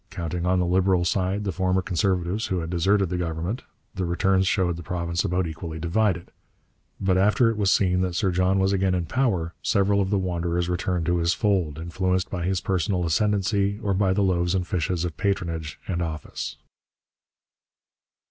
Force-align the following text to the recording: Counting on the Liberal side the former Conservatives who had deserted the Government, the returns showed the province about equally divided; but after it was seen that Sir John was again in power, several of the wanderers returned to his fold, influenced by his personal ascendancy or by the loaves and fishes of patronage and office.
Counting 0.09 0.47
on 0.47 0.57
the 0.57 0.65
Liberal 0.65 1.05
side 1.05 1.43
the 1.43 1.51
former 1.51 1.83
Conservatives 1.83 2.47
who 2.47 2.57
had 2.57 2.71
deserted 2.71 3.09
the 3.09 3.19
Government, 3.19 3.61
the 3.93 4.03
returns 4.03 4.47
showed 4.47 4.75
the 4.75 4.81
province 4.81 5.23
about 5.23 5.45
equally 5.45 5.77
divided; 5.77 6.31
but 6.99 7.17
after 7.19 7.51
it 7.51 7.55
was 7.55 7.69
seen 7.69 8.01
that 8.01 8.15
Sir 8.15 8.31
John 8.31 8.57
was 8.57 8.73
again 8.73 8.95
in 8.95 9.05
power, 9.05 9.53
several 9.61 10.01
of 10.01 10.09
the 10.09 10.17
wanderers 10.17 10.69
returned 10.69 11.05
to 11.05 11.17
his 11.17 11.35
fold, 11.35 11.77
influenced 11.77 12.31
by 12.31 12.45
his 12.45 12.61
personal 12.61 13.05
ascendancy 13.05 13.79
or 13.83 13.93
by 13.93 14.11
the 14.11 14.23
loaves 14.23 14.55
and 14.55 14.65
fishes 14.65 15.05
of 15.05 15.17
patronage 15.17 15.79
and 15.87 16.01
office. 16.01 16.55